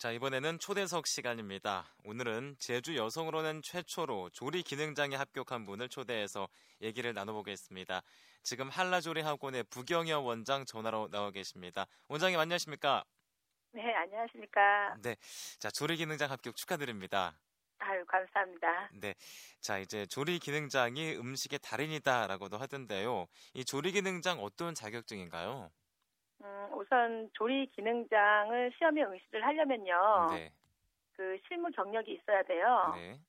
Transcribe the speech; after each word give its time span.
자, 0.00 0.12
이번에는 0.12 0.58
초대석 0.58 1.06
시간입니다. 1.06 1.94
오늘은 2.04 2.56
제주 2.58 2.96
여성으로는 2.96 3.60
최초로 3.60 4.30
조리 4.30 4.62
기능장에 4.62 5.14
합격한 5.14 5.66
분을 5.66 5.90
초대해서 5.90 6.48
얘기를 6.80 7.12
나눠보겠습니다. 7.12 8.00
지금 8.42 8.70
한라조리 8.70 9.20
학원의 9.20 9.64
부경여 9.64 10.20
원장 10.20 10.64
전화로 10.64 11.10
나와 11.10 11.30
계십니다. 11.30 11.86
원장님 12.08 12.40
안녕하십니까? 12.40 13.04
네, 13.72 13.94
안녕하십니까? 13.94 14.96
네. 15.02 15.16
자, 15.58 15.70
조리 15.70 15.98
기능장 15.98 16.30
합격 16.30 16.56
축하드립니다. 16.56 17.38
아유, 17.80 18.02
감사합니다. 18.06 18.88
네. 18.94 19.14
자, 19.60 19.78
이제 19.78 20.06
조리 20.06 20.38
기능장이 20.38 21.16
음식의 21.16 21.58
달인이다라고도 21.58 22.56
하던데요. 22.56 23.26
이 23.52 23.66
조리 23.66 23.92
기능장 23.92 24.40
어떤 24.40 24.74
자격증인가요? 24.74 25.70
음, 26.42 26.68
우선 26.74 27.30
조리 27.34 27.66
기능장을 27.66 28.72
시험에 28.76 29.02
응시를 29.02 29.44
하려면요. 29.44 30.30
네. 30.32 30.52
그 31.12 31.38
실무 31.46 31.70
경력이 31.70 32.12
있어야 32.12 32.42
돼요. 32.42 32.94
네. 32.96 33.20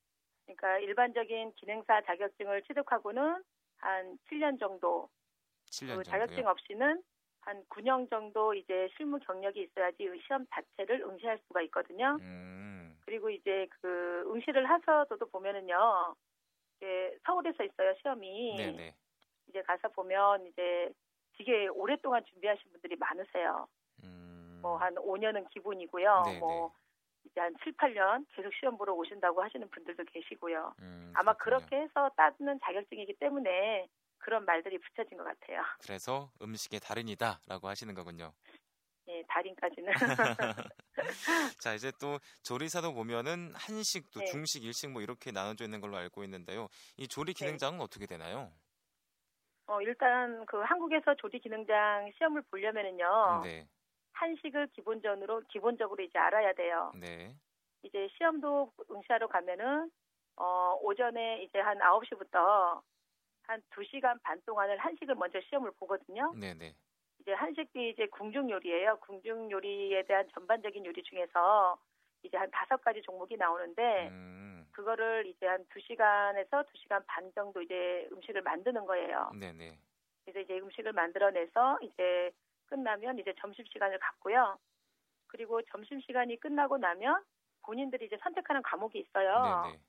그러니까 0.46 0.80
일반적인 0.80 1.54
기능사 1.56 2.02
자격증을 2.02 2.64
취득하고는 2.64 3.44
한 3.78 4.18
7년 4.30 4.60
정도, 4.60 5.10
7년 5.70 5.98
그 5.98 6.04
정도요. 6.04 6.04
자격증 6.04 6.48
없이는 6.48 7.04
한 7.42 7.66
9년 7.70 8.10
정도 8.10 8.54
이제 8.54 8.88
실무 8.96 9.20
경력이 9.20 9.62
있어야지 9.64 10.04
이 10.04 10.22
시험 10.26 10.46
자체를 10.48 11.02
응시할 11.02 11.40
수가 11.48 11.62
있거든요. 11.64 12.18
음. 12.22 12.98
그리고 13.06 13.30
이제 13.30 13.68
그 13.82 14.24
응시를 14.28 14.70
하셔서도 14.70 15.26
보면은요. 15.30 16.16
이제 16.78 17.18
서울에서 17.26 17.64
있어요, 17.64 17.94
시험이. 18.02 18.56
네, 18.58 18.72
네. 18.72 18.96
이제 19.48 19.62
가서 19.64 19.90
보면 19.90 20.46
이제 20.48 20.92
되게 21.42 21.68
오랫동안 21.70 22.24
준비하신 22.26 22.72
분들이 22.72 22.96
많으세요. 22.96 23.68
음. 24.04 24.60
뭐한 24.62 24.96
5년은 24.96 25.50
기본이고요. 25.50 26.24
네, 26.26 26.40
뭐 26.40 26.72
이제 27.26 27.40
한 27.40 27.56
7, 27.64 27.74
8년 27.74 28.26
계속 28.36 28.54
시험 28.54 28.78
보러 28.78 28.94
오신다고 28.94 29.42
하시는 29.42 29.68
분들도 29.70 30.04
계시고요. 30.06 30.76
음, 30.80 31.12
아마. 31.16 31.34
그렇게 31.34 31.78
해서 31.78 32.12
따는 32.16 32.60
자격증이기 32.64 33.16
때문에 33.20 33.88
그런 34.20 34.46
말들이 34.46 34.78
붙여진 34.78 35.18
것 35.18 35.24
같아요. 35.24 35.64
그래서 35.82 36.30
음식의 36.42 36.80
달인이다라고 36.80 37.68
하시는 37.68 37.94
거군요. 37.96 38.34
예, 39.08 39.24
달인까지는. 39.28 39.92
자, 41.60 41.74
이제 41.74 41.92
또 42.00 42.20
조리사도 42.44 42.94
보면은 42.94 43.52
한식도 43.56 44.20
네. 44.20 44.26
중식, 44.28 44.64
일식 44.64 44.92
뭐 44.92 45.02
이렇게 45.02 45.32
나눠져 45.32 45.64
있는 45.64 45.82
걸로 45.82 45.98
알고 45.98 46.24
있는데요. 46.24 46.68
이 46.98 47.08
조리 47.08 47.34
네. 47.34 47.46
기능장은 47.46 47.82
어떻게 47.82 48.06
되나요? 48.06 48.54
어, 49.72 49.82
일단 49.82 50.46
그 50.48 50.58
한국에서 50.60 51.16
조리 51.16 51.40
기능장 51.40 52.12
시험을 52.18 52.42
보려면은요. 52.52 53.42
네. 53.46 53.66
한식을 54.12 54.68
기본적으로 54.74 55.42
기본적으로 55.48 56.04
이제 56.04 56.20
알아야 56.20 56.52
돼요. 56.54 56.92
네. 56.94 57.34
이제 57.82 58.10
시험도 58.18 58.74
응시하러 58.92 59.28
가면은 59.28 59.90
어 60.36 60.78
오전에 60.82 61.44
이제 61.44 61.60
한 61.60 61.80
9시부터 61.80 62.82
한 63.44 63.62
2시간 63.70 64.22
반 64.22 64.42
동안을 64.46 64.78
한식을 64.78 65.16
먼저 65.16 65.40
시험을 65.40 65.72
보거든요. 65.80 66.34
네, 66.36 66.54
네. 66.54 66.76
이제 67.22 67.32
한식이 67.32 67.92
이제 67.92 68.08
궁중 68.08 68.50
요리예요. 68.50 68.98
궁중 69.00 69.50
요리에 69.50 70.04
대한 70.04 70.28
전반적인 70.34 70.86
요리 70.86 71.02
중에서 71.02 71.80
이제 72.24 72.36
한 72.36 72.52
다섯 72.52 72.82
가지 72.82 73.02
종목이 73.04 73.38
나오는데 73.38 74.10
음. 74.10 74.61
그거를 74.82 75.28
이제 75.28 75.46
한 75.46 75.64
2시간에서 75.70 76.64
2시간 76.64 77.04
반 77.06 77.32
정도 77.34 77.62
이제 77.62 78.08
음식을 78.12 78.42
만드는 78.42 78.86
거예요. 78.86 79.32
네, 79.36 79.54
네. 79.54 79.78
그래서 80.26 80.40
이제 80.40 80.60
음식을 80.60 80.94
만들어내서 80.94 81.80
이제 81.84 82.32
끝나면 82.68 83.20
이제 83.20 83.34
점심 83.40 83.66
시간을 83.66 84.00
갖고요. 84.00 84.58
그리고 85.28 85.62
점심 85.72 86.00
시간이 86.02 86.40
끝나고 86.40 86.78
나면 86.78 87.24
본인들이 87.64 88.08
이제 88.08 88.18
선택하는 88.22 88.62
과목이 88.64 89.00
있어요. 89.00 89.64
네, 89.64 89.72
네. 89.72 89.80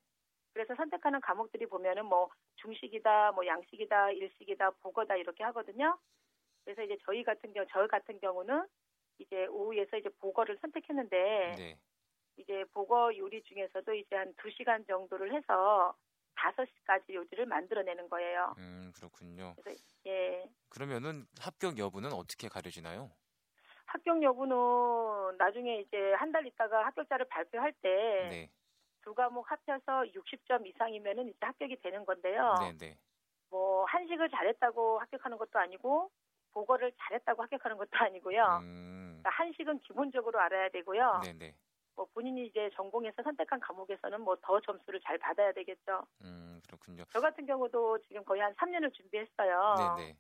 그래서 0.53 0.75
선택하는 0.75 1.21
과목들이 1.23 1.67
보면은 1.67 2.07
뭐 2.07 2.31
중식이다, 2.57 3.33
뭐 3.33 3.47
양식이다, 3.47 4.13
일식이다, 4.13 4.73
보거다 4.83 5.17
이렇게 5.17 5.45
하거든요. 5.45 5.99
그래서 6.65 6.83
이제 6.83 6.99
저희 7.05 7.25
같은 7.25 7.53
경우, 7.55 7.67
저 7.73 7.87
같은 7.87 8.21
경우는 8.21 8.67
이제 9.19 9.47
오후에서 9.47 9.97
이제 9.99 10.11
보거를 10.21 10.59
선택했는데 10.61 11.55
네. 11.57 11.79
이제 12.37 12.65
보거 12.73 13.17
요리 13.17 13.43
중에서도 13.43 13.95
이제 13.95 14.17
한두 14.17 14.51
시간 14.51 14.85
정도를 14.87 15.33
해서 15.35 15.95
다섯 16.35 16.67
가지 16.85 17.15
요리를 17.15 17.45
만들어내는 17.47 18.09
거예요. 18.09 18.55
음, 18.59 18.91
그렇군요. 18.95 19.55
그래서 19.63 19.81
예. 20.07 20.45
그러면은 20.71 21.27
합격 21.41 21.79
여부는 21.79 22.13
어떻게 22.13 22.49
가려지나요? 22.49 23.11
합격 23.87 24.23
여부는 24.23 25.37
나중에 25.37 25.81
이제 25.81 26.13
한 26.15 26.33
달 26.33 26.47
있다가 26.47 26.87
합격자를 26.87 27.27
발표할 27.29 27.73
때두 27.83 28.31
네. 28.31 28.51
과목 29.15 29.51
합쳐서 29.51 30.05
60점 30.15 30.67
이상이면은 30.67 31.29
이제 31.29 31.39
합격이 31.43 31.81
되는 31.83 32.07
건데요. 32.07 32.55
네, 32.61 32.73
네. 32.79 32.99
뭐 33.51 33.85
한식을 33.85 34.31
잘했다고 34.31 34.99
합격하는 35.01 35.37
것도 35.37 35.59
아니고 35.59 36.11
보거를 36.53 36.93
잘했다고 36.99 37.43
합격하는 37.43 37.77
것도 37.77 37.91
아니고요. 37.93 38.61
음. 38.63 39.21
그러니까 39.23 39.31
한식은 39.31 39.81
기본적으로 39.81 40.41
알아야 40.41 40.71
되고요. 40.71 41.21
네, 41.25 41.33
네. 41.35 41.55
뭐 41.95 42.07
본인이 42.15 42.47
이제 42.47 42.71
전공해서 42.75 43.23
선택한 43.23 43.61
과목에서는 43.61 44.21
뭐 44.23 44.37
더 44.43 44.61
점수를 44.61 45.01
잘 45.05 45.19
받아야 45.19 45.53
되겠죠. 45.53 46.07
음, 46.23 46.61
그렇군요. 46.67 47.05
저 47.13 47.21
같은 47.21 47.47
경우도 47.47 47.99
지금 48.09 48.25
거의 48.25 48.41
한 48.41 48.55
3년을 48.55 48.93
준비했어요. 48.93 49.97
네, 49.97 50.05
네. 50.05 50.17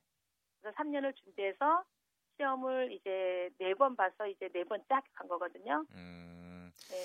그래서 0.60 0.76
3년을 0.76 1.14
준비해서 1.16 1.84
시험을 2.36 2.92
이제 2.92 3.50
네 3.58 3.74
번 3.74 3.96
봐서 3.96 4.26
이제 4.26 4.48
네 4.52 4.64
번째 4.64 4.84
합격한 4.88 5.28
거거든요. 5.28 5.84
음. 5.92 6.72
네. 6.90 6.96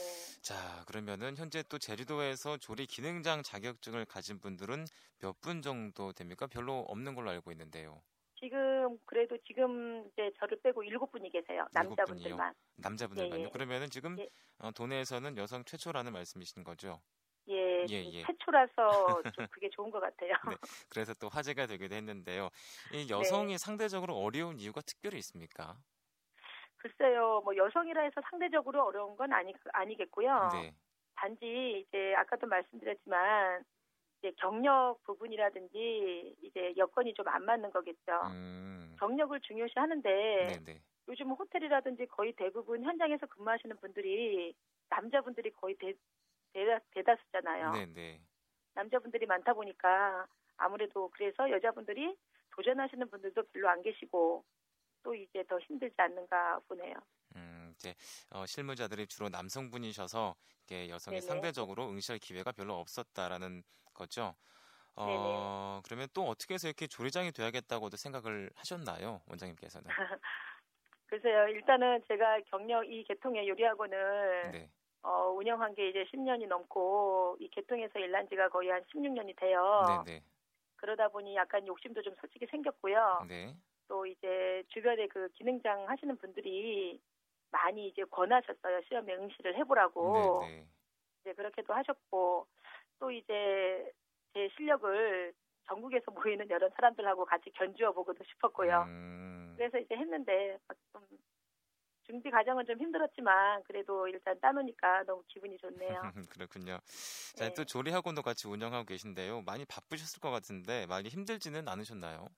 자, 0.42 0.84
그러면은 0.88 1.36
현재 1.38 1.64
또 1.64 1.78
제주도에서 1.78 2.58
조리 2.58 2.86
기능장 2.88 3.44
자격증을 3.44 4.06
가진 4.06 4.40
분들은 4.40 4.86
몇 5.20 5.40
분 5.42 5.62
정도 5.62 6.14
됩니까? 6.14 6.48
별로 6.48 6.80
없는 6.88 7.16
걸로 7.16 7.30
알고 7.32 7.52
있는데요. 7.52 8.02
지금 8.40 8.98
그래도 9.06 9.38
지금 9.46 10.08
이제 10.12 10.32
저를 10.40 10.60
빼고 10.62 10.84
일곱 10.84 11.12
분이 11.12 11.30
계세요. 11.32 11.68
남자분들만. 11.74 12.54
남자분들만요. 12.78 13.40
예, 13.40 13.46
예. 13.46 13.50
그러면은 13.50 13.90
지금 13.90 14.18
예. 14.20 14.28
어, 14.60 14.72
도내에서는 14.72 15.38
여성 15.38 15.64
최초라는 15.64 16.14
말씀이신 16.14 16.64
거죠. 16.64 17.02
예, 17.50 17.86
예, 17.90 18.04
예. 18.12 18.24
최초라서 18.26 19.22
좀 19.34 19.48
그게 19.52 19.70
좋은 19.70 19.90
것 19.90 20.00
같아요. 20.00 20.34
네. 20.50 20.56
그래서 20.90 21.14
또 21.16 21.30
화제가 21.30 21.66
되기도 21.66 21.96
했는데요. 21.96 22.50
네. 22.92 23.02
이 23.02 23.10
여성이 23.10 23.58
상대적으로 23.58 24.16
어려운 24.18 24.60
이유가 24.60 24.82
특별히 24.82 25.18
있습니까? 25.20 25.78
글쎄요, 26.78 27.42
뭐 27.44 27.56
여성이라 27.56 28.04
해서 28.04 28.22
상대적으로 28.30 28.86
어려운 28.86 29.16
건 29.16 29.34
아니 29.34 29.54
아니겠고요. 29.74 30.50
네. 30.54 30.76
단지 31.16 31.86
이제 31.88 32.14
아까도 32.16 32.46
말씀드렸지만 32.48 33.64
이제 34.20 34.32
경력 34.38 34.98
부분이라든지 35.04 36.36
이제 36.42 36.74
여건이 36.78 37.14
좀 37.14 37.28
안 37.28 37.46
맞는 37.46 37.72
거겠죠. 37.72 38.12
음. 38.32 38.96
경력을 39.00 39.40
중요시 39.42 39.74
하는데 39.78 40.10
네, 40.10 40.60
네. 40.66 40.82
요즘 41.08 41.32
호텔이라든지 41.32 42.06
거의 42.08 42.34
대부분 42.34 42.84
현장에서 42.84 43.28
근무하시는 43.28 43.78
분들이 43.78 44.56
남자분들이 44.90 45.52
거의 45.52 45.76
대, 45.76 45.94
대다, 46.54 46.80
대다수잖아요. 46.92 47.72
네, 47.74 47.86
네. 47.94 48.22
남자분들이 48.76 49.26
많다 49.26 49.54
보니까 49.54 50.26
아무래도 50.58 51.10
그래서 51.14 51.50
여자분들이 51.52 52.16
도전하시는 52.56 53.10
분들도 53.10 53.44
별로 53.54 53.70
안 53.70 53.82
계시고 53.84 54.44
또 55.04 55.14
이제 55.16 55.44
더 55.48 55.60
힘들지 55.60 55.96
않는가 55.98 56.60
보네요. 56.68 56.96
음, 57.78 57.80
이제 57.80 57.96
어, 58.32 58.46
실무자들이 58.46 59.08
주로 59.08 59.30
남성분이셔서 59.30 60.36
이게 60.64 60.90
여성이 60.90 61.20
네네. 61.20 61.28
상대적으로 61.28 61.90
응시할 61.90 62.20
기회가 62.20 62.52
별로 62.52 62.76
없었다라는 62.80 63.64
거죠. 63.94 64.36
어, 64.96 65.80
그러면 65.86 66.08
또 66.14 66.24
어떻게 66.24 66.56
해서 66.56 66.68
이렇게 66.68 66.88
조리장이 66.88 67.32
돼야겠다고도 67.32 67.98
생각을 67.98 68.50
하셨나요, 68.56 69.22
원장님께서는? 69.28 69.86
글쎄요, 71.06 71.48
일단은 71.50 72.04
제가 72.08 72.42
경력 72.48 72.84
이 72.92 73.04
계통의 73.04 73.48
요리학원을 73.48 74.52
네, 74.52 74.70
어, 75.04 75.30
운영한 75.30 75.76
게 75.76 75.90
이제 75.90 76.04
10년이 76.12 76.48
넘고 76.48 77.38
이 77.40 77.50
계통에서 77.50 78.00
일난 78.00 78.28
지가 78.28 78.50
거의 78.50 78.70
한 78.70 78.84
16년이 78.92 79.36
돼요. 79.38 80.04
네, 80.06 80.14
네, 80.14 80.24
그러다 80.78 81.08
보니 81.10 81.36
약간 81.36 81.66
욕심도 81.66 82.02
좀 82.02 82.14
솔직히 82.20 82.46
생겼고요. 82.48 83.26
네, 83.30 83.56
또 83.88 84.06
이제 84.06 84.64
주변에 84.70 85.08
그 85.08 85.30
기능장 85.30 85.88
하시는 85.88 86.18
분들이 86.18 87.00
많이 87.52 87.88
이제 87.88 88.04
권하셨어요. 88.06 88.82
시험에 88.88 89.16
응시를 89.16 89.58
해보라고. 89.58 90.42
네, 90.42 90.48
네. 90.48 90.68
이제 91.22 91.34
그렇게도 91.34 91.74
하셨고 91.74 92.48
또 93.00 93.12
이제 93.12 93.92
제 94.34 94.50
실력을 94.56 95.34
전국에서 95.68 96.12
모이는 96.28 96.50
여러 96.50 96.70
사람들하고 96.70 97.26
같이 97.26 97.52
견주어 97.52 97.92
보고도 97.92 98.24
싶었고요. 98.24 98.84
음, 98.84 99.56
그래서 99.58 99.78
이제 99.80 99.96
했는데 99.96 100.58
좀 100.94 101.02
준비 102.04 102.32
과정은 102.32 102.66
좀 102.66 102.80
힘들었지만 102.80 103.64
그래도 103.64 104.08
일단 104.08 104.40
따놓으니까 104.40 105.04
너무 105.04 105.24
기분이 105.28 105.58
좋네요. 105.58 106.02
그렇군요. 106.32 106.80
자, 107.36 107.50
네. 107.50 107.54
또 107.54 107.66
조리 107.66 107.92
학원도 107.92 108.22
같이 108.22 108.48
운영하고 108.48 108.86
계신데요. 108.86 109.42
많이 109.42 109.66
바쁘셨을 109.66 110.22
것 110.22 110.32
같은데 110.32 110.86
많이 110.88 111.10
힘들지는 111.10 111.68
않으셨나요? 111.68 112.30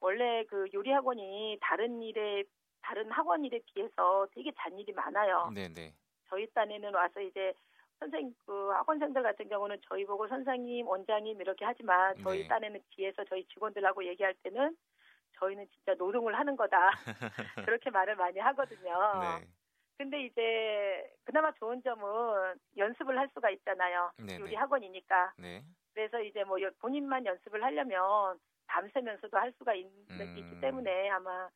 원래 0.00 0.44
그 0.44 0.66
요리 0.74 0.90
학원이 0.90 1.58
다른 1.60 2.02
일에 2.02 2.44
다른 2.88 3.10
학원 3.10 3.44
일에 3.44 3.60
비해서 3.66 4.26
되게 4.34 4.50
잔일이 4.56 4.90
많아요. 4.94 5.50
네, 5.54 5.68
네. 5.68 5.92
저희 6.30 6.46
딴에는 6.54 6.94
와서 6.94 7.20
이제 7.20 7.52
선생 7.98 8.34
그 8.46 8.70
학원생들 8.70 9.22
같은 9.22 9.46
경우는 9.46 9.78
저희 9.86 10.06
보고 10.06 10.26
선생님, 10.26 10.86
원장님 10.86 11.38
이렇게 11.38 11.66
하지만 11.66 12.16
저희 12.22 12.42
네. 12.42 12.48
딴에는 12.48 12.80
뒤에서 12.90 13.24
저희 13.24 13.44
직원들하고 13.48 14.02
얘기할 14.06 14.32
때는 14.42 14.74
저희는 15.38 15.68
진짜 15.68 15.92
노동을 15.98 16.38
하는 16.38 16.56
거다 16.56 16.90
그렇게 17.68 17.90
말을 17.90 18.16
많이 18.16 18.38
하거든요. 18.38 18.90
네. 19.20 19.46
근데 19.98 20.22
이제 20.24 21.12
그나마 21.24 21.52
좋은 21.52 21.82
점은 21.82 22.54
연습을 22.78 23.18
할 23.18 23.28
수가 23.34 23.50
있잖아요. 23.50 24.12
네네. 24.16 24.40
요리 24.40 24.54
학원이니까. 24.54 25.34
네. 25.36 25.62
그래서 25.92 26.22
이제 26.22 26.42
뭐 26.44 26.58
여- 26.62 26.70
본인만 26.78 27.26
연습을 27.26 27.62
하려면 27.62 28.38
밤새면서도 28.66 29.36
할 29.36 29.52
수가 29.58 29.74
있는 29.74 29.92
음. 30.10 30.34
게 30.34 30.40
있기 30.40 30.60
때문에 30.62 31.10
아마 31.10 31.50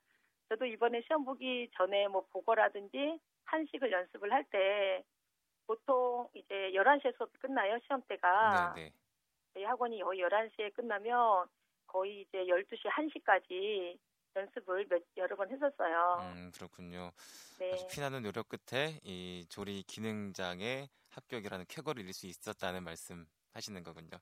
저도 0.53 0.67
이번에 0.67 1.01
시험 1.07 1.25
보기 1.25 1.71
전에 1.79 2.09
뭐 2.09 2.27
보거라든지 2.31 3.19
한식을 3.45 3.91
연습을 3.91 4.31
할 4.31 4.45
때 4.51 5.03
보통 5.67 6.29
이제 6.35 6.73
11시에 6.75 7.17
수업이 7.17 7.39
끝나요. 7.39 7.79
시험 7.87 8.03
때가. 8.07 8.75
네, 8.77 8.83
네. 8.83 8.93
저희 9.55 9.65
학원이 9.65 10.03
거의 10.03 10.21
11시에 10.21 10.75
끝나면 10.75 11.47
거의 11.87 12.23
이제 12.23 12.45
12시 12.45 12.83
1시까지 12.91 13.97
연습을 14.37 14.87
몇 14.91 15.03
여러 15.17 15.37
번 15.37 15.51
했었어요. 15.51 16.19
음, 16.35 16.51
그렇군요. 16.55 17.13
네. 17.59 17.73
아주 17.73 17.87
피나는 17.91 18.23
노력 18.23 18.49
끝에 18.51 18.99
이 19.05 19.47
조리 19.49 19.83
기능장에 19.85 20.89
합격이라는 21.13 21.65
쾌거를 21.69 22.03
이룰 22.03 22.13
수 22.13 22.27
있었다는 22.27 22.85
말씀 22.85 23.25
하시는 23.55 23.83
거군요. 23.83 24.19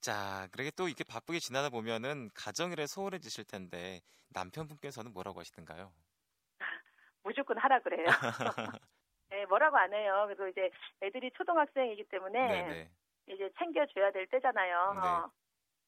자, 0.00 0.48
그렇게 0.52 0.70
또 0.76 0.88
이렇게 0.88 1.04
바쁘게 1.04 1.38
지나다 1.38 1.70
보면은 1.70 2.28
가정일에 2.34 2.86
소홀해지실 2.86 3.44
텐데 3.44 4.00
남편분께서는 4.30 5.12
뭐라고 5.12 5.40
하시던가요? 5.40 5.92
무조건 7.22 7.58
하라 7.58 7.80
그래요. 7.80 8.06
네, 9.30 9.46
뭐라고 9.46 9.76
안 9.76 9.92
해요. 9.92 10.24
그리고 10.28 10.46
이제 10.48 10.70
애들이 11.02 11.30
초등학생이기 11.32 12.04
때문에 12.04 12.46
네네. 12.46 12.90
이제 13.28 13.50
챙겨줘야 13.58 14.12
될 14.12 14.26
때잖아요. 14.26 14.94
네. 14.94 15.00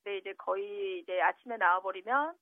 근데 0.03 0.19
이제 0.19 0.33
거의 0.39 1.01
이제 1.01 1.21
아침에 1.21 1.57
나와버리면 1.57 2.37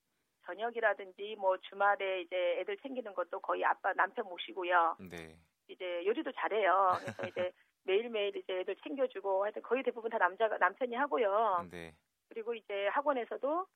저녁이라든지 0.47 1.37
뭐 1.39 1.59
주말에 1.59 2.23
이제 2.23 2.61
애들 2.61 2.77
챙기는 2.79 3.13
것도 3.15 3.41
거의 3.41 3.65
아빠 3.65 3.93
남편 3.95 4.27
모시고요. 4.27 4.97
네. 5.11 5.37
이제 5.69 6.07
요리도 6.07 6.33
잘해요. 6.33 6.99
그래서 7.01 7.27
이제 7.27 7.51
매일매일 7.95 8.37
이제 8.37 8.61
애들 8.61 8.77
챙겨주고 8.83 9.45
하여튼 9.45 9.63
거의 9.63 9.83
대부분 9.83 10.11
다 10.11 10.19
남자가 10.19 10.57
남편이 10.59 10.95
하고요. 10.95 11.67
네. 11.71 11.95
그리고 12.29 12.55
이제 12.55 12.89
학원에서도 12.89 13.67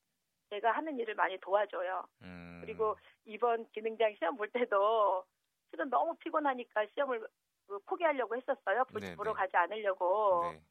제가 0.50 0.72
하는 0.72 0.98
일을 0.98 1.14
많이 1.14 1.38
도와줘요. 1.40 2.06
음. 2.22 2.58
그리고 2.62 2.96
이번 3.26 3.68
기능장 3.70 4.14
시험 4.18 4.36
볼 4.36 4.48
때도 4.50 5.24
실은 5.70 5.90
너무 5.90 6.14
피곤하니까 6.16 6.86
시험을 6.94 7.26
그 7.66 7.78
포기하려고 7.80 8.34
했었어요. 8.34 8.84
보- 8.86 8.98
네, 8.98 9.14
보러 9.14 9.32
네. 9.32 9.36
가지 9.36 9.56
않으려고 9.56 10.50
네. 10.50 10.62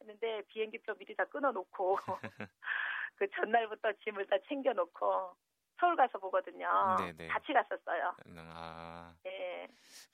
했는데 0.00 0.42
비행기표 0.48 0.94
미리 0.94 1.14
다 1.16 1.24
끊어놓고 1.24 1.96
그 3.16 3.28
전날부터 3.30 3.92
짐을 4.04 4.26
다 4.26 4.36
챙겨놓고 4.48 5.34
서울 5.80 5.96
가서 5.96 6.18
보거든요. 6.18 6.68
네, 7.00 7.12
네. 7.16 7.26
같이 7.26 7.52
갔었어요. 7.52 8.14
음, 8.26 8.36
아, 8.54 9.12
네. 9.24 9.66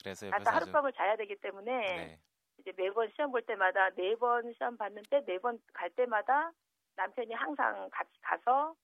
그래서 0.02 0.26
옆에서 0.28 0.50
하룻밤을 0.50 0.92
자야 0.94 1.16
되기 1.16 1.36
때문에 1.36 1.70
네. 1.96 2.20
이제 2.58 2.72
매번 2.76 3.10
시험 3.14 3.30
볼 3.30 3.42
때마다 3.42 3.90
네번 3.90 4.52
시험 4.54 4.76
봤는데 4.76 5.22
네번갈 5.26 5.90
때마다 5.90 6.52
남편이 6.96 7.32
항상 7.34 7.88
같이 7.90 8.10
가서 8.20 8.74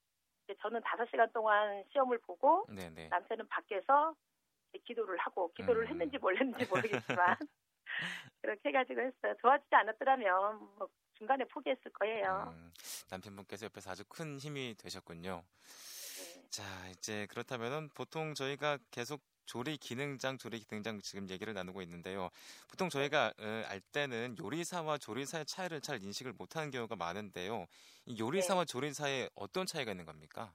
저는 0.60 0.80
다섯 0.82 1.06
시간 1.10 1.30
동안 1.32 1.84
시험을 1.92 2.18
보고 2.18 2.66
네, 2.70 2.88
네. 2.90 3.08
남편은 3.08 3.48
밖에서 3.48 4.14
기도를 4.84 5.18
하고 5.18 5.52
기도를 5.52 5.84
음. 5.84 5.88
했는지 5.88 6.18
뭘 6.18 6.36
했는지 6.36 6.64
모르겠지만 6.70 7.36
그렇게 8.40 8.68
해가지고 8.68 9.00
했어요. 9.00 9.34
도와주지 9.40 9.74
않았더라면 9.74 10.58
뭐 10.78 10.88
중간에 11.14 11.44
포기했을 11.44 11.92
거예요. 11.92 12.54
음, 12.56 12.72
남편분께서 13.10 13.66
옆에서 13.66 13.90
아주 13.90 14.04
큰 14.08 14.38
힘이 14.38 14.74
되셨군요. 14.78 15.42
네. 15.44 16.48
자, 16.48 16.62
이제 16.90 17.26
그렇다면은 17.26 17.88
보통 17.90 18.34
저희가 18.34 18.78
계속 18.90 19.20
조리 19.48 19.78
기능장, 19.78 20.36
조리 20.36 20.60
기능장 20.60 21.00
지금 21.00 21.28
얘기를 21.30 21.54
나누고 21.54 21.80
있는데요. 21.82 22.28
보통 22.70 22.90
저희가 22.90 23.32
어, 23.40 23.62
알 23.66 23.80
때는 23.80 24.36
요리사와 24.38 24.98
조리사의 24.98 25.46
차이를 25.46 25.80
잘 25.80 26.02
인식을 26.02 26.34
못하는 26.38 26.70
경우가 26.70 26.96
많은데요. 26.96 27.64
이 28.04 28.20
요리사와 28.20 28.66
네. 28.66 28.66
조리사에 28.66 29.30
어떤 29.34 29.64
차이가 29.64 29.90
있는 29.90 30.04
겁니까? 30.04 30.52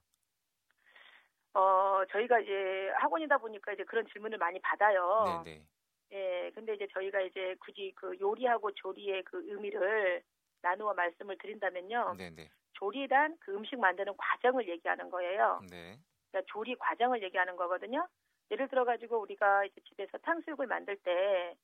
어 1.55 2.03
저희가 2.11 2.39
이제 2.39 2.91
학원이다 2.97 3.37
보니까 3.39 3.73
이제 3.73 3.83
그런 3.83 4.05
질문을 4.11 4.37
많이 4.37 4.59
받아요. 4.61 5.43
네, 5.43 5.51
네. 5.51 5.67
예, 6.11 6.51
근데 6.53 6.75
이제 6.75 6.87
저희가 6.93 7.21
이제 7.21 7.55
굳이 7.59 7.91
그 7.95 8.15
요리하고 8.19 8.71
조리의 8.73 9.23
그 9.23 9.43
의미를 9.49 10.23
나누어 10.61 10.93
말씀을 10.93 11.37
드린다면요. 11.39 12.15
네, 12.17 12.29
네. 12.29 12.49
조리란 12.73 13.37
그 13.39 13.55
음식 13.55 13.79
만드는 13.79 14.13
과정을 14.17 14.67
얘기하는 14.69 15.09
거예요. 15.09 15.61
네. 15.69 15.97
그러니까 16.29 16.51
조리 16.53 16.75
과정을 16.75 17.23
얘기하는 17.23 17.55
거거든요. 17.55 18.07
예를 18.51 18.67
들어 18.69 18.85
가지고 18.85 19.19
우리가 19.21 19.65
이제 19.65 19.81
집에서 19.81 20.17
탕수육을 20.19 20.67
만들 20.67 20.97
때 20.97 21.55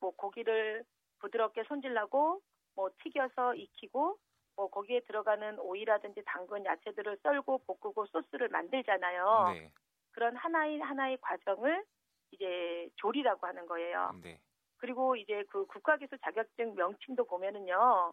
뭐 0.00 0.10
고기를 0.10 0.84
부드럽게 1.20 1.64
손질하고 1.64 2.42
뭐 2.74 2.90
튀겨서 3.02 3.54
익히고 3.54 4.18
뭐 4.56 4.68
거기에 4.68 5.00
들어가는 5.00 5.58
오이라든지 5.58 6.22
당근 6.26 6.64
야채들을 6.64 7.18
썰고 7.22 7.64
볶고 7.66 8.06
소스를 8.06 8.48
만들잖아요. 8.48 9.52
네. 9.54 9.72
그런 10.12 10.36
하나의 10.36 10.80
하나의 10.80 11.18
과정을 11.22 11.84
이제 12.32 12.88
조리라고 12.96 13.46
하는 13.46 13.66
거예요. 13.66 14.12
네. 14.22 14.38
그리고 14.76 15.16
이제 15.16 15.42
그 15.48 15.66
국가기술 15.66 16.18
자격증 16.18 16.74
명칭도 16.74 17.24
보면은요. 17.24 18.12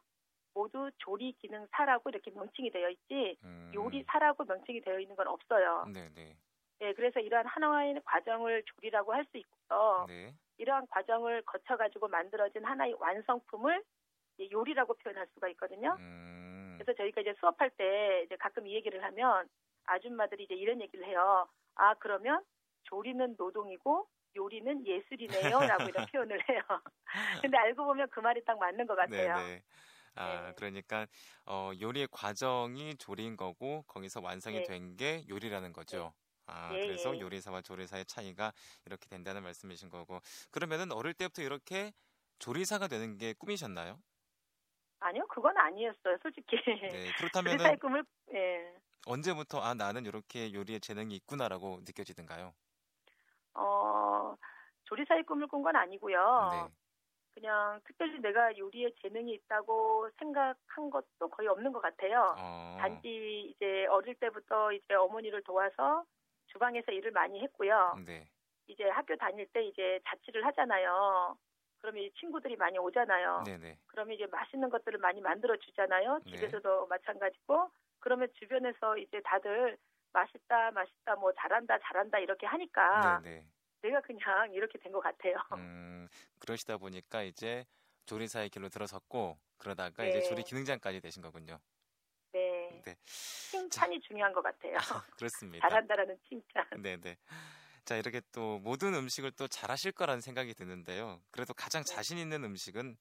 모두 0.54 0.92
조리 0.98 1.34
기능 1.34 1.68
사라고 1.72 2.10
이렇게 2.10 2.32
명칭이 2.32 2.72
되어 2.72 2.90
있지 2.90 3.38
음, 3.44 3.72
요리 3.74 4.04
사라고 4.04 4.44
명칭이 4.46 4.82
되어 4.82 5.00
있는 5.00 5.16
건 5.16 5.28
없어요. 5.28 5.86
네, 5.94 6.10
네. 6.14 6.38
예, 6.82 6.94
그래서 6.94 7.20
이러한 7.20 7.46
하나의 7.48 8.02
과정을 8.06 8.64
조리라고 8.66 9.14
할 9.14 9.26
수 9.26 9.38
있고요. 9.38 10.08
네. 10.08 10.36
이러한 10.58 10.88
과정을 10.88 11.44
거쳐가지고 11.44 12.08
만들어진 12.08 12.66
하나의 12.66 12.94
완성품을 13.00 13.84
요리라고 14.52 14.96
표현할 14.96 15.28
수가 15.34 15.50
있거든요. 15.50 16.00
음, 16.00 16.78
그래서 16.78 16.94
저희가 16.98 17.22
이제 17.22 17.34
수업할 17.40 17.70
때 17.72 18.24
이제 18.26 18.36
가끔 18.38 18.68
이 18.68 18.74
얘기를 18.76 19.04
하면 19.04 19.48
아줌마들이 19.86 20.46
이제 20.46 20.56
이런 20.56 20.82
얘기를 20.82 21.06
해요. 21.08 21.48
아, 21.76 21.94
그러면 21.96 22.44
조리는 22.84 23.36
노동이고 23.38 24.08
요리는 24.36 24.86
예술이네요. 24.88 25.60
라고 25.68 25.90
이런 25.90 26.06
표현을 26.06 26.50
해요. 26.50 26.62
근데 27.42 27.58
알고 27.58 27.86
보면 27.86 28.10
그 28.12 28.20
말이 28.20 28.44
딱 28.46 28.58
맞는 28.60 28.88
것 28.88 28.96
같아요. 28.96 29.36
네, 29.36 29.46
네. 29.46 29.64
아, 30.16 30.48
네. 30.48 30.56
그러니까 30.56 31.08
어, 31.46 31.72
요리의 31.80 32.08
과정이 32.12 32.96
조리인 32.98 33.38
거고 33.38 33.84
거기서 33.88 34.22
완성이 34.22 34.58
네. 34.58 34.64
된게 34.64 35.24
요리라는 35.30 35.74
거죠. 35.74 36.14
아, 36.46 36.78
예, 36.78 36.82
그래서 36.82 37.18
예. 37.18 37.20
요리사와 37.20 37.62
조리사의 37.62 38.06
차이가 38.06 38.54
이렇게 38.86 39.08
된다는 39.10 39.44
말씀이신 39.44 39.90
거고. 39.90 40.20
그러면은 40.52 40.92
어릴 40.92 41.14
때부터 41.14 41.42
이렇게 41.42 41.94
조리사가 42.40 42.88
되는 42.88 43.18
게 43.18 43.34
꿈이셨나요? 43.34 44.02
아니요, 45.00 45.26
그건 45.28 45.58
아니었어요. 45.58 46.18
솔직히. 46.22 46.56
네, 46.90 47.12
그렇다면은 47.14 47.48
조리사의 47.48 47.78
꿈을, 47.80 48.04
예. 48.34 48.74
언제부터 49.06 49.60
아, 49.62 49.76
나는 49.76 50.08
이렇게 50.08 50.54
요리에 50.54 50.80
재능이 50.80 51.14
있구나라고 51.18 51.82
느껴지던가요? 51.86 52.56
어, 53.54 54.36
조리사의 54.86 55.24
꿈을 55.26 55.48
꾼 55.48 55.62
건 55.64 55.76
아니고요. 55.76 56.70
네. 56.70 56.72
그냥 57.32 57.82
특별히 57.86 58.20
내가 58.22 58.58
요리에 58.58 58.92
재능이 59.02 59.34
있다고 59.34 60.10
생각한 60.20 60.90
것도 60.92 61.30
거의 61.32 61.48
없는 61.50 61.72
것 61.74 61.82
같아요. 61.82 62.36
어, 62.36 62.78
단지 62.78 63.54
이제 63.56 63.86
어릴 63.88 64.16
때부터 64.16 64.74
이제 64.74 64.94
어머니를 64.96 65.44
도와서 65.44 66.06
주방에서 66.52 66.92
일을 66.92 67.12
많이 67.12 67.42
했고요. 67.42 67.98
네. 68.06 68.28
이제 68.68 68.84
학교 68.90 69.16
다닐 69.18 69.46
때 69.48 69.64
이제 69.64 70.00
자취를 70.08 70.46
하잖아요. 70.48 71.38
그러면 71.80 72.04
이제 72.04 72.14
친구들이 72.20 72.56
많이 72.58 72.78
오잖아요. 72.78 73.44
네, 73.46 73.58
네. 73.58 73.78
그러면 73.88 74.14
이제 74.16 74.28
맛있는 74.28 74.70
것들을 74.70 75.00
많이 75.00 75.20
만들어 75.22 75.56
주잖아요. 75.58 76.20
네. 76.26 76.36
집에서도 76.36 76.88
마찬가지고. 76.88 77.72
그러면 78.00 78.30
주변에서 78.40 78.98
이제 78.98 79.22
다들 79.24 79.78
맛있다, 80.14 80.72
맛있다, 80.72 81.16
뭐 81.16 81.32
잘한다, 81.34 81.78
잘한다 81.80 82.20
이렇게 82.20 82.46
하니까 82.46 83.20
네, 83.24 83.30
네. 83.30 83.46
내가 83.82 84.02
그냥 84.02 84.52
이렇게 84.54 84.78
된 84.80 84.92
것 84.92 85.00
같아요. 85.02 85.36
음, 85.54 86.08
그러시다 86.40 86.78
보니까 86.78 87.24
이제 87.24 87.66
조리사의 88.06 88.50
길로 88.50 88.70
들어섰고 88.70 89.38
그러다가 89.58 90.04
네. 90.04 90.10
이제 90.10 90.22
조리 90.22 90.44
기능장까지 90.44 91.00
되신 91.02 91.22
거군요. 91.22 91.60
네. 92.84 92.94
네. 92.94 92.96
칭찬이 93.06 94.00
중요한 94.02 94.34
것 94.34 94.42
같아요. 94.42 94.78
그렇습니다. 95.18 95.68
잘한다라는 95.68 96.18
칭찬. 96.28 96.66
네네. 96.82 97.18
자, 97.86 97.96
이렇게 97.98 98.22
또 98.32 98.60
모든 98.60 98.94
음식을 98.94 99.32
또 99.32 99.48
잘하실 99.48 99.94
거라는 99.94 100.22
생각이 100.22 100.54
드는데요. 100.54 101.22
그래도 101.32 101.54
가장 101.54 101.84
네. 101.84 101.94
자신 101.94 102.18
있는 102.18 102.44
음식은 102.44 102.98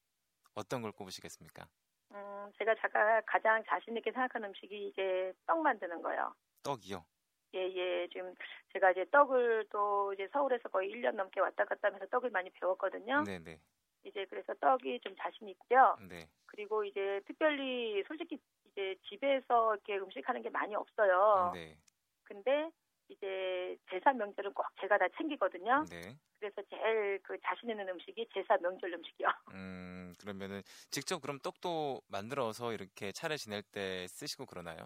어떤 0.55 0.81
걸 0.81 0.91
꼽으시겠습니까? 0.91 1.67
음, 2.13 2.51
제가 2.57 2.75
제가 2.75 3.21
가장 3.25 3.63
자신 3.67 3.95
있게 3.97 4.11
생각하는 4.11 4.49
음식이 4.49 4.87
이제 4.89 5.33
떡 5.45 5.61
만드는 5.61 6.01
거요. 6.01 6.33
떡이요. 6.63 7.05
예, 7.53 7.59
예. 7.59 8.07
지금 8.11 8.33
제가 8.73 8.91
이제 8.91 9.05
떡을 9.11 9.67
또 9.69 10.13
이제 10.13 10.27
서울에서 10.31 10.69
거의 10.69 10.89
1년 10.91 11.15
넘게 11.15 11.39
왔다 11.39 11.65
갔다 11.65 11.87
하면서 11.87 12.05
떡을 12.07 12.29
많이 12.31 12.49
배웠거든요. 12.49 13.23
네 13.23 13.39
네. 13.39 13.59
이제 14.03 14.25
그래서 14.29 14.53
떡이 14.55 14.99
좀 15.01 15.15
자신 15.17 15.47
있고요. 15.49 15.97
네. 16.09 16.27
그리고 16.45 16.83
이제 16.83 17.21
특별히 17.25 18.03
솔직히 18.07 18.39
이제 18.71 18.95
집에서 19.09 19.73
이렇게 19.75 19.97
음식하는 19.97 20.41
게 20.41 20.49
많이 20.49 20.75
없어요. 20.75 21.51
네. 21.53 21.81
근데 22.23 22.71
이제 23.09 23.77
제사 23.91 24.13
명절은 24.13 24.53
꼭 24.53 24.65
제가 24.81 24.97
다 24.97 25.07
챙기거든요. 25.17 25.87
네. 25.89 26.19
그래서 26.39 26.61
제일 26.69 27.19
그 27.23 27.37
자신 27.45 27.69
있는 27.69 27.89
음식이 27.89 28.29
제사 28.33 28.57
명절 28.57 28.93
음식이요. 28.93 29.27
음, 29.51 30.13
그러면은 30.19 30.61
직접 30.91 31.19
그럼 31.21 31.39
떡도 31.39 32.01
만들어서 32.07 32.73
이렇게 32.73 33.11
차례 33.11 33.37
지낼 33.37 33.63
때 33.63 34.07
쓰시고 34.07 34.45
그러나요? 34.45 34.77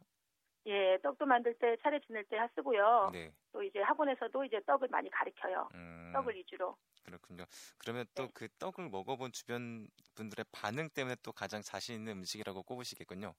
예, 0.68 0.98
떡도 1.04 1.25
만들 1.25 1.54
때 1.60 1.77
차례 1.84 2.00
지낼 2.01 2.25
때 2.25 2.38
쓰고요. 2.56 3.13
네. 3.13 3.36
또 3.51 3.63
이제 3.63 3.80
학원에서도 3.82 4.44
이제 4.46 4.60
떡을 4.65 4.88
많이 4.89 5.10
가르쳐요. 5.10 5.72
음, 5.74 6.34
떡을 6.34 6.36
위주로. 6.36 6.77
그렇군요. 7.04 7.46
그러면 7.77 8.06
또 8.15 8.27
네. 8.27 8.34
그 8.34 8.50
떡을 8.60 8.89
먹어본 8.89 9.32
주변 9.34 9.88
분들의 10.15 10.46
반응 10.51 10.89
때문에 10.89 11.18
또 11.24 11.34
가장 11.34 11.62
자신 11.63 11.96
있는 11.96 12.18
음식이라고 12.20 12.63
꼽으시겠군요. 12.63 13.36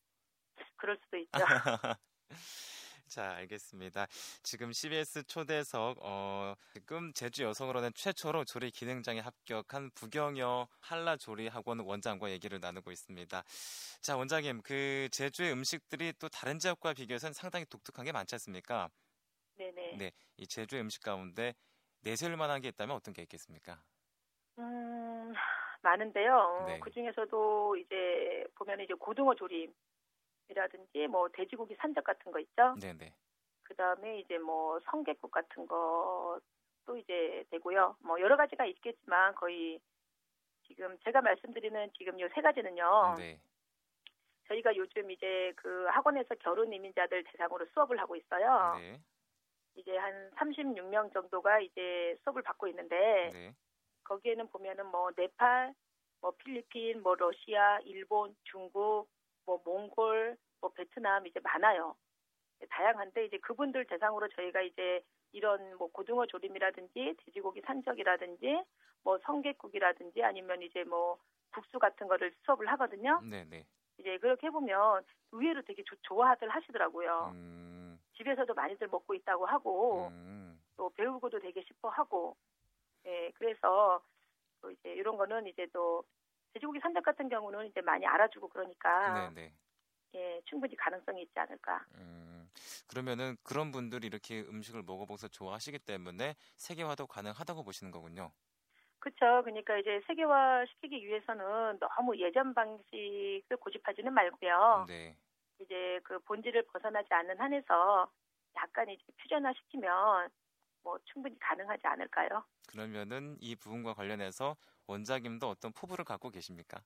그럴 0.76 0.98
수도 1.02 1.16
있죠. 1.18 1.30
자, 3.08 3.36
알겠습니다. 3.36 4.06
지금 4.42 4.72
CBS 4.72 5.24
초대석, 5.24 5.98
어, 6.02 6.54
지금 6.74 7.12
제주 7.12 7.44
여성으로는 7.44 7.92
최초로 7.94 8.44
조리 8.44 8.70
기능장에 8.70 9.20
합격한 9.20 9.90
부경여 9.94 10.66
한라 10.80 11.16
조리 11.16 11.46
학원 11.46 11.80
원장과 11.80 12.30
얘기를 12.30 12.58
나누고 12.58 12.90
있습니다. 12.90 13.44
자, 14.02 14.16
원장님, 14.16 14.62
그 14.62 15.08
제주의 15.12 15.52
음식들이 15.52 16.12
또 16.18 16.28
다른 16.28 16.58
지역과 16.58 16.94
비교해서는 16.94 17.32
상당히 17.32 17.64
독특한 17.66 18.04
게 18.04 18.12
많지 18.12 18.34
않습니까? 18.34 18.90
네네. 19.56 19.96
네, 19.96 20.12
이 20.36 20.46
제주의 20.46 20.82
음식 20.82 21.02
가운데 21.02 21.54
내세울 22.00 22.36
만한 22.36 22.60
게 22.60 22.68
있다면 22.68 22.96
어떤 22.96 23.14
게 23.14 23.22
있겠습니까? 23.22 23.80
음, 24.58 25.32
많은데요. 25.80 26.64
네. 26.66 26.80
그 26.80 26.90
중에서도 26.90 27.76
이제 27.76 28.44
보면 28.56 28.80
이제 28.80 28.94
고등어 28.94 29.34
조림 29.34 29.72
이라든지 30.48 31.06
뭐 31.08 31.28
돼지고기 31.28 31.74
산적 31.76 32.04
같은 32.04 32.32
거 32.32 32.38
있죠. 32.40 32.74
네네. 32.80 33.12
그 33.62 33.74
다음에 33.74 34.20
이제 34.20 34.38
뭐 34.38 34.78
성게국 34.90 35.30
같은 35.30 35.66
것도 35.66 36.96
이제 36.98 37.44
되고요. 37.50 37.96
뭐 38.00 38.20
여러 38.20 38.36
가지가 38.36 38.64
있겠지만 38.66 39.34
거의 39.34 39.80
지금 40.66 40.96
제가 41.04 41.20
말씀드리는 41.20 41.90
지금 41.96 42.20
요 42.20 42.28
세 42.34 42.40
가지는요. 42.42 43.14
네. 43.18 43.40
저희가 44.48 44.76
요즘 44.76 45.10
이제 45.10 45.52
그 45.56 45.86
학원에서 45.86 46.36
결혼 46.36 46.72
이민자들 46.72 47.24
대상으로 47.24 47.66
수업을 47.74 47.98
하고 47.98 48.14
있어요. 48.14 48.76
네. 48.78 49.00
이제 49.74 49.96
한 49.96 50.30
36명 50.36 51.12
정도가 51.12 51.60
이제 51.60 52.16
수업을 52.22 52.42
받고 52.42 52.68
있는데 52.68 53.30
네. 53.32 53.54
거기에는 54.04 54.46
보면은 54.48 54.86
뭐 54.86 55.10
네팔, 55.16 55.74
뭐 56.20 56.30
필리핀, 56.38 57.02
뭐 57.02 57.16
러시아, 57.16 57.80
일본, 57.80 58.36
중국, 58.44 59.08
뭐 59.46 59.60
몽골, 59.64 60.36
뭐 60.60 60.70
베트남 60.72 61.26
이제 61.26 61.40
많아요. 61.40 61.96
다양한데 62.68 63.26
이제 63.26 63.38
그분들 63.38 63.84
대상으로 63.86 64.28
저희가 64.28 64.60
이제 64.62 65.02
이런 65.32 65.76
뭐 65.76 65.88
고등어 65.90 66.26
조림이라든지 66.26 67.14
돼지고기 67.24 67.60
산적이라든지 67.62 68.62
뭐 69.04 69.18
성게국이라든지 69.18 70.22
아니면 70.22 70.62
이제 70.62 70.82
뭐 70.84 71.18
국수 71.52 71.78
같은 71.78 72.08
거를 72.08 72.34
수업을 72.44 72.66
하거든요. 72.72 73.20
네네. 73.22 73.64
이제 73.98 74.18
그렇게 74.18 74.48
해보면 74.48 75.04
의외로 75.32 75.62
되게 75.62 75.82
조- 75.84 75.96
좋아들 76.02 76.48
하시더라고요. 76.48 77.30
음, 77.34 77.98
집에서도 78.16 78.52
많이들 78.52 78.88
먹고 78.88 79.14
있다고 79.14 79.46
하고 79.46 80.08
음, 80.08 80.60
또 80.76 80.90
배우고도 80.90 81.38
되게 81.40 81.62
싶어 81.62 81.88
하고 81.88 82.36
예 83.06 83.30
그래서 83.36 84.02
또 84.60 84.70
이제 84.70 84.92
이런 84.94 85.16
거는 85.16 85.46
이제 85.46 85.66
또 85.72 86.02
돼지고기 86.56 86.80
산적 86.80 87.04
같은 87.04 87.28
경우는 87.28 87.66
이제 87.66 87.80
많이 87.82 88.06
알아주고 88.06 88.48
그러니까 88.48 88.90
네네. 89.04 89.56
예 90.14 90.40
충분히 90.46 90.76
가능성이 90.76 91.22
있지 91.22 91.38
않을까 91.38 91.86
음, 91.94 92.48
그러면은 92.86 93.36
그런 93.42 93.72
분들이 93.72 94.06
이렇게 94.06 94.40
음식을 94.40 94.82
먹어보서 94.82 95.28
좋아하시기 95.28 95.78
때문에 95.80 96.36
세계화도 96.56 97.06
가능하다고 97.06 97.64
보시는 97.64 97.90
거군요. 97.90 98.32
그렇죠 98.98 99.42
그러니까 99.44 99.78
이제 99.78 100.00
세계화 100.06 100.64
시키기 100.66 101.06
위해서는 101.06 101.78
너무 101.78 102.16
예전 102.18 102.54
방식을 102.54 103.56
고집하지는 103.60 104.12
말고요 104.12 104.88
네. 104.88 105.18
이제 105.60 106.00
그 106.04 106.20
본질을 106.20 106.64
벗어나지 106.72 107.08
않는 107.12 107.40
한에서 107.40 108.10
약간 108.56 108.88
이제 108.90 109.02
퓨전화 109.22 109.52
시키면 109.54 110.30
뭐 110.84 110.98
충분히 111.06 111.38
가능하지 111.40 111.82
않을까요? 111.86 112.44
그러면은 112.68 113.36
이 113.40 113.54
부분과 113.56 113.94
관련해서 113.94 114.56
원장님도 114.86 115.48
어떤 115.48 115.72
포부를 115.72 116.04
갖고 116.04 116.30
계십니까? 116.30 116.80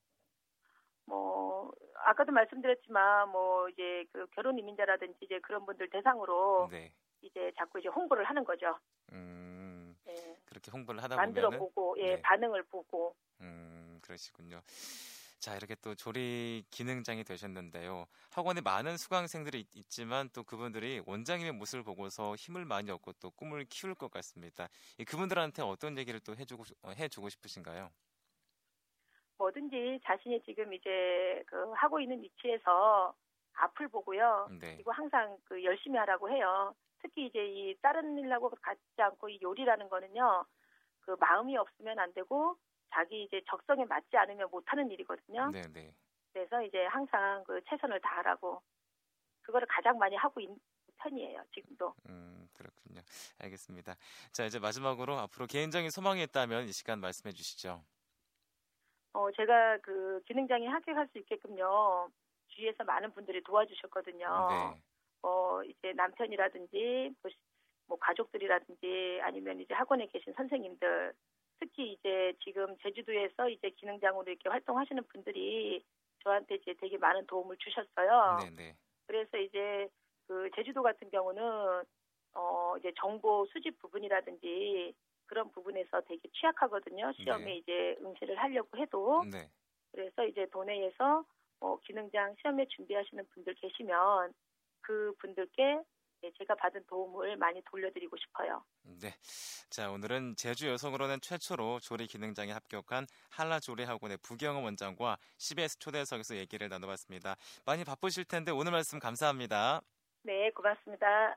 뭐 1.04 1.72
아까도 2.04 2.32
말씀드렸지만 2.32 3.28
뭐 3.30 3.68
이제 3.68 4.04
그 4.12 4.26
결혼 4.34 4.58
이민자라든지 4.58 5.18
이제 5.22 5.38
그런 5.40 5.66
분들 5.66 5.90
대상으로 5.90 6.68
네. 6.70 6.92
이제 7.22 7.52
자꾸 7.56 7.78
이제 7.78 7.88
홍보를 7.88 8.24
하는 8.24 8.44
거죠. 8.44 8.78
음, 9.12 9.96
예. 10.06 10.36
그렇게 10.46 10.70
홍보를 10.70 11.02
하다 11.02 11.16
만들어 11.16 11.48
보면은 11.48 11.58
보고 11.58 11.96
예 11.98 12.16
네. 12.16 12.22
반응을 12.22 12.62
보고 12.64 13.14
음, 13.40 13.98
그러시군요. 14.02 14.60
자, 15.40 15.56
이렇게 15.56 15.74
또 15.76 15.94
조리 15.94 16.64
기능장이 16.70 17.24
되셨는데요. 17.24 18.04
학원에 18.30 18.60
많은 18.60 18.98
수강생들이 18.98 19.66
있, 19.72 19.88
지만 19.88 20.28
또 20.34 20.44
그분들이 20.44 21.02
원장님의 21.06 21.52
모습을 21.52 21.82
보고서 21.82 22.34
힘을 22.36 22.66
많이 22.66 22.90
얻고 22.90 23.14
또 23.14 23.30
꿈을 23.30 23.64
키울 23.64 23.94
것 23.94 24.10
같습니다. 24.10 24.68
이 24.98 25.04
그분들한테 25.06 25.62
어떤 25.62 25.96
얘기를 25.96 26.20
또 26.20 26.36
해주고, 26.36 26.64
싶- 26.64 26.76
어, 26.84 26.90
해주고 26.90 27.30
싶으신가요? 27.30 27.90
뭐든지 29.38 30.00
자신이 30.04 30.42
지금 30.44 30.74
이제 30.74 31.42
그 31.46 31.70
하고 31.72 31.98
있는 31.98 32.20
위치에서 32.22 33.14
앞을 33.54 33.88
보고요. 33.88 34.48
네. 34.60 34.74
그리고 34.74 34.92
항상 34.92 35.38
그 35.44 35.64
열심히 35.64 35.98
하라고 35.98 36.28
해요. 36.28 36.74
특히 37.00 37.26
이제 37.26 37.46
이 37.46 37.74
다른 37.80 38.18
일하고 38.18 38.50
같지 38.50 38.80
않고 38.98 39.30
이 39.30 39.38
요리라는 39.42 39.88
거는요. 39.88 40.44
그 41.00 41.16
마음이 41.18 41.56
없으면 41.56 41.98
안 41.98 42.12
되고 42.12 42.58
자기 42.92 43.24
이제 43.24 43.40
적성에 43.48 43.84
맞지 43.84 44.16
않으면 44.16 44.48
못하는 44.50 44.90
일이거든요. 44.90 45.50
네, 45.50 45.62
네. 45.72 45.94
그래서 46.32 46.62
이제 46.62 46.84
항상 46.86 47.42
그 47.44 47.60
최선을 47.68 48.00
다하라고 48.00 48.62
그거를 49.42 49.66
가장 49.68 49.98
많이 49.98 50.16
하고 50.16 50.40
있는 50.40 50.58
편이에요. 50.98 51.42
지금도. 51.54 51.94
음, 52.08 52.48
그렇군요. 52.52 53.00
알겠습니다. 53.38 53.94
자, 54.32 54.44
이제 54.44 54.58
마지막으로 54.58 55.16
앞으로 55.18 55.46
개인적인 55.46 55.90
소망이 55.90 56.22
있다면 56.24 56.64
이 56.68 56.72
시간 56.72 57.00
말씀해 57.00 57.32
주시죠. 57.32 57.82
어 59.12 59.28
제가 59.32 59.78
그 59.78 60.22
기능장애 60.26 60.66
합격할 60.66 61.08
수 61.08 61.18
있게끔요. 61.18 62.08
주위에서 62.48 62.84
많은 62.84 63.12
분들이 63.12 63.42
도와주셨거든요. 63.42 64.48
네. 64.50 64.82
어 65.22 65.62
이제 65.64 65.92
남편이라든지 65.94 67.14
뭐, 67.20 67.30
시- 67.30 67.36
뭐 67.86 67.98
가족들이라든지 67.98 69.20
아니면 69.22 69.60
이제 69.60 69.74
학원에 69.74 70.06
계신 70.06 70.32
선생님들 70.34 71.12
특히 71.60 71.92
이제 71.92 72.34
지금 72.44 72.76
제주도에서 72.78 73.48
이제 73.50 73.70
기능장으로 73.70 74.24
이렇게 74.30 74.48
활동하시는 74.48 75.04
분들이 75.08 75.84
저한테 76.24 76.56
이제 76.56 76.74
되게 76.80 76.98
많은 76.98 77.26
도움을 77.26 77.56
주셨어요. 77.58 78.38
네, 78.38 78.50
네. 78.50 78.76
그래서 79.06 79.38
이제 79.38 79.88
그 80.28 80.50
제주도 80.56 80.82
같은 80.82 81.10
경우는 81.10 81.42
어 82.34 82.76
이제 82.78 82.92
정보 83.00 83.46
수집 83.52 83.78
부분이라든지 83.78 84.94
그런 85.26 85.50
부분에서 85.52 86.02
되게 86.02 86.28
취약하거든요. 86.40 87.12
시험에 87.14 87.56
네. 87.56 87.58
이제 87.58 87.96
응시를 88.02 88.38
하려고 88.38 88.78
해도 88.78 89.26
네. 89.30 89.50
그래서 89.92 90.24
이제 90.26 90.46
도내에서 90.52 91.24
어, 91.60 91.78
기능장 91.80 92.34
시험에 92.40 92.66
준비하시는 92.68 93.26
분들 93.34 93.54
계시면 93.54 94.32
그 94.82 95.14
분들께 95.18 95.62
예, 95.62 95.82
제가 96.38 96.54
받은 96.54 96.84
도움을 96.86 97.36
많이 97.36 97.62
돌려드리고 97.64 98.16
싶어요. 98.16 98.64
네. 98.82 99.14
자, 99.70 99.90
오늘은 99.90 100.36
제주 100.36 100.68
여성으로는 100.68 101.20
최초로 101.20 101.80
조리 101.80 102.06
기능장에 102.06 102.52
합격한 102.52 103.06
한라조리 103.30 103.84
학원의 103.84 104.18
부경호 104.22 104.62
원장과 104.62 105.18
CBS 105.38 105.78
초대석에서 105.78 106.36
얘기를 106.36 106.68
나눠봤습니다. 106.68 107.36
많이 107.64 107.84
바쁘실 107.84 108.24
텐데 108.24 108.50
오늘 108.52 108.72
말씀 108.72 108.98
감사합니다. 108.98 109.80
네, 110.22 110.50
고맙습니다. 110.50 111.36